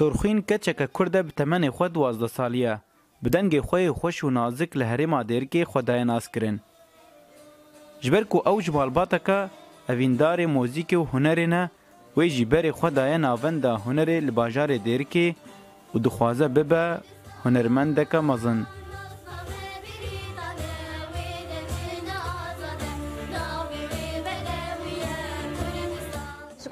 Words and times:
Sorxwîn 0.00 0.40
keçeke 0.48 0.86
Kurd 0.94 1.14
e 1.14 1.20
bi 1.26 1.32
temenê 1.38 1.68
xwe 1.76 1.86
duwazde 1.94 2.28
salî 2.36 2.58
ye. 2.66 2.76
Bi 3.22 3.28
dengê 3.34 3.60
xwe 3.68 3.78
yê 3.86 3.92
xweş 4.00 4.18
û 4.26 4.34
nazik 4.40 4.72
li 4.78 4.84
herêma 4.90 5.20
Dêrikê 5.30 5.62
xwe 5.70 5.82
daye 5.88 6.04
naskirin. 6.12 6.58
Ji 8.02 8.10
ber 8.14 8.24
ku 8.30 8.38
ew 8.50 8.62
ji 8.64 8.72
balbateke 8.78 9.40
evîndarê 9.92 10.46
mozîkê 10.56 10.96
û 10.96 11.04
hunerê 11.12 11.48
ne, 11.54 11.62
wê 12.16 12.26
jî 12.34 12.44
berê 12.52 12.68
xwe 12.78 12.90
daye 12.96 13.18
navenda 13.26 13.72
hunerê 13.84 14.18
li 14.26 14.32
bajarê 14.40 14.78
Dêrikê 14.86 15.28
û 15.94 16.04
dixwaze 16.04 16.48
bibe 16.56 16.86
hunermendeke 17.44 18.20
mezin. 18.20 18.60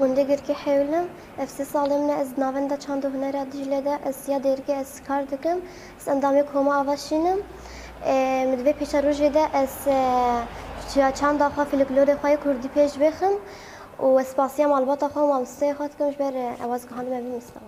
Gundê 0.00 0.22
girkî 0.32 0.52
hewlîm, 0.64 1.06
ev 1.42 1.48
sê 1.56 1.64
salê 1.74 1.96
min 2.02 2.08
e 2.08 2.12
ez 2.22 2.36
di 2.36 2.40
navenda 2.40 2.76
çand 2.84 3.02
û 3.02 3.08
hunera 3.14 3.52
Dicle 3.52 3.84
de 3.84 3.94
ez 4.08 4.16
siya 4.16 4.38
dergê 4.38 4.74
ez 4.80 4.90
kar 5.06 5.30
dikim. 5.30 5.58
Ez 6.00 6.08
endamê 6.08 6.44
koma 6.52 6.74
avaşînim. 6.76 7.38
Min 8.50 8.56
divê 8.60 8.72
pêşa 8.80 8.98
rojê 9.08 9.34
de 9.34 9.44
ez 9.62 9.74
çiya 10.92 11.14
çanda 11.14 11.46
xwe 11.48 11.62
fîlklorê 11.70 12.14
xwe 12.20 12.28
yê 12.32 12.36
kurdî 12.42 12.68
pêş 12.76 12.92
bêxim 13.04 13.34
û 13.98 14.20
ez 14.20 14.26
spasiya 14.28 14.68
malbata 14.68 15.06
xwe 15.06 15.20
mamosteyê 15.20 15.72
xwe 15.76 15.86
dikim 15.92 16.10
ji 16.12 16.18
ber 16.18 16.34
ewazgihandîm 16.64 17.12
evî 17.12 17.30
mistawa. 17.38 17.66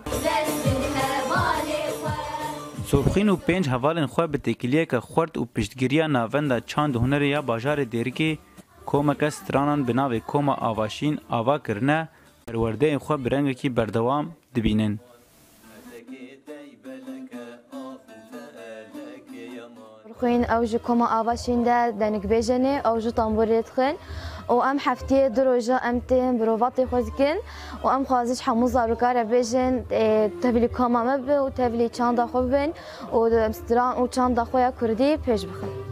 Sobxîn 2.91 3.29
û 3.29 3.37
pênc 3.47 3.66
hevalên 3.74 4.07
xwe 4.12 4.33
bi 4.33 4.38
têkiliyeke 4.47 4.99
xwert 5.09 5.33
û 5.37 5.43
piştgiriya 5.55 6.12
navenda 6.12 6.66
çand 6.66 6.95
hunerê 6.95 7.27
ya 7.37 7.41
bajarê 7.51 7.87
dergê 7.93 8.38
komeke 8.87 9.30
stranan 9.30 9.88
bi 9.88 9.93
navê 9.93 10.21
Koma 10.27 10.55
Avaşîn 10.55 11.19
ava 11.30 11.62
kirine 11.62 12.09
پەروەردەیە 12.51 12.98
خۆ 13.04 13.15
برەنگێکی 13.24 13.68
بەردەوام 13.76 14.26
دبینن. 14.54 14.95
خوين 20.18 20.43
او 20.54 20.62
جو 20.71 20.78
كوما 20.87 21.06
افاشين 21.18 21.60
دا 21.68 21.78
دانك 22.02 22.24
بيجاني 22.32 22.74
او 22.88 22.95
جو 23.04 23.10
طنبوريت 23.18 23.68
خين 23.76 23.95
و 24.54 24.59
ام 24.71 24.78
حفتي 24.84 25.21
دروجا 25.38 25.76
ام 25.88 25.98
تين 26.09 26.38
بروفاتي 26.38 26.84
خوزكن 26.90 27.37
و 27.84 27.87
ام 27.96 28.04
خوازش 28.09 28.40
حموزا 28.46 28.82
روكارا 28.90 29.23
بيجن 29.34 29.73
تبلي 30.43 30.68
كوما 30.76 31.02
مب 31.16 31.28
و 31.45 31.46
تبلي 31.59 31.88
چاندا 31.96 32.26
خوبن 32.32 32.71
و 33.16 33.18
ستران 33.59 33.93
و 34.01 34.02
چاندا 34.15 34.40
خويا 34.51 34.71
كردي 34.80 35.10
بيج 35.26 35.43
بخين 35.51 35.90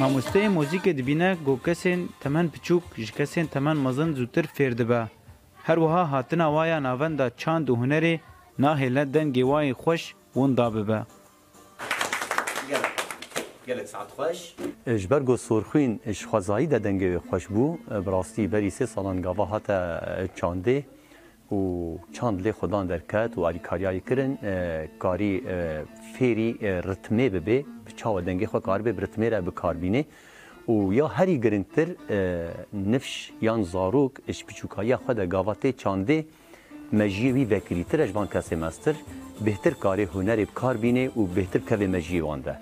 Mamoste 0.00 0.48
mozîkê 0.48 0.92
dibîne 0.96 1.36
got 1.44 1.60
kesên 1.64 2.00
temen 2.20 2.48
piçûk 2.48 2.82
ji 2.96 3.12
kesên 3.12 3.46
temen 3.46 3.76
mezin 3.76 4.14
zûtir 4.16 4.46
fêr 4.56 4.78
dibe. 4.78 5.04
Her 5.64 5.76
wiha 5.76 6.10
hatina 6.12 6.46
waya 6.50 6.82
navenda 6.82 7.30
çand 7.36 7.68
û 7.68 7.72
hunerê 7.82 8.18
nahêle 8.58 9.04
dengê 9.14 9.42
wayê 9.44 9.72
xweş 9.74 10.14
wan 10.34 10.56
dabibe. 10.56 11.00
ji 14.98 15.10
ber 15.10 15.20
got 15.20 15.40
sorxwîn 15.40 16.00
ji 16.12 16.26
xwezayî 16.30 16.70
de 16.70 16.76
dengê 16.76 17.18
xweş 17.18 17.44
bû, 17.44 17.76
bi 18.06 18.12
rastî 18.12 18.52
berî 18.52 18.66
sê 18.70 18.86
salan 18.86 19.22
gava 19.22 19.50
hate 19.50 19.72
çandê, 20.36 20.82
و 21.58 21.98
چند 22.16 22.36
لی 22.44 22.52
خدا 22.58 22.78
درکت 22.92 23.38
و 23.38 23.40
علی 23.48 23.58
کاریایی 23.58 24.02
کردن 24.08 24.30
کاری 25.02 25.32
فیری 26.14 26.50
رتمه 26.88 27.26
ببه 27.34 27.56
چاو 27.98 28.20
دنگی 28.26 28.46
خو 28.46 28.58
کار 28.68 28.82
به 28.86 28.90
رتمه 29.04 29.28
را 29.28 29.40
به 29.40 29.50
کار 29.50 29.74
بینه 29.82 30.02
و 30.68 30.92
یا 30.98 31.06
هری 31.16 31.36
گرنتر 31.44 31.88
نفش 32.92 33.14
یان 33.42 33.62
زاروک 33.72 34.12
اش 34.28 34.38
بچوکایی 34.46 34.96
خود 34.96 35.20
گاواته 35.34 35.68
چانده 35.82 36.16
مجیوی 36.92 37.44
وکریتر 37.44 38.00
اجبان 38.02 38.26
کسی 38.34 38.54
مستر 38.62 38.94
بهتر 39.44 39.70
کاری 39.70 40.02
هنری 40.04 40.44
بکار 40.50 40.76
بینه 40.76 41.08
و 41.08 41.22
بهتر 41.26 41.58
کوی 41.68 41.86
مجیوانده 41.86 42.54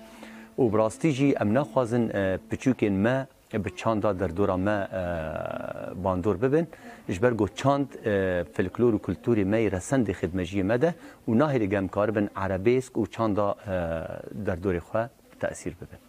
و 0.61 0.65
براستی 0.73 1.11
جی 1.17 1.27
ام 1.41 1.49
نخوازن 1.57 2.03
بچوکین 2.51 2.95
ما 3.05 3.15
bi 3.53 3.75
çanda 3.75 4.19
derdora 4.19 4.57
me 4.57 4.87
bandor 6.03 6.41
bibin 6.41 6.67
ji 7.09 7.21
ber 7.21 7.31
got 7.31 7.57
çand 7.57 7.87
folklor 8.55 8.93
û 8.97 8.99
kulturê 9.07 9.43
me 9.45 9.57
yê 9.65 9.69
resendê 9.75 10.11
xidmejiyê 10.21 10.63
me 10.63 10.77
de 10.81 10.89
û 11.29 11.31
nahêlê 11.41 11.63
gemkar 11.65 12.15
bin 12.15 12.29
erebêsk 12.35 12.91
û 13.01 13.11
çanda 13.11 13.47
derdorê 14.47 14.79
xwe 14.89 15.03
tesîr 15.41 15.73
bibin. 15.79 15.99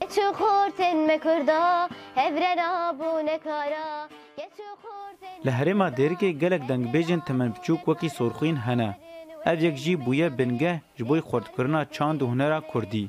Geçiyor 0.00 0.34
horten 0.34 0.96
mekurda, 0.96 1.88
evrena 2.16 2.96
bu 2.98 3.26
ne 3.26 3.38
kara. 3.38 4.08
Geçiyor 4.36 4.76
horten. 4.82 5.46
Li 5.46 5.50
herêma 5.50 5.88
dergê 6.00 6.30
gelek 6.30 6.62
dengbêjên 6.68 7.24
temen 7.24 7.52
biçûk 7.54 7.76
wekî 7.84 8.10
sorxîn 8.10 8.56
hene. 8.56 8.96
Ev 9.44 9.60
yek 9.62 9.76
jî 9.76 9.94
bûye 10.06 10.38
bingeh 10.38 10.78
ji 10.96 11.08
bo 11.08 11.16
xwedkirina 11.16 11.84
çand 11.92 12.20
û 12.20 12.24
hunera 12.30 12.60
Kurdî. 12.60 13.08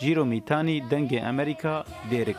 Jîro 0.00 0.24
Mîtanî 0.24 0.76
dengê 0.90 1.28
Amerîka 1.28 1.84
derek. 2.10 2.36